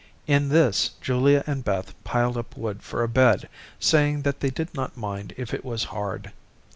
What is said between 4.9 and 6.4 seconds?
mind if it was hard.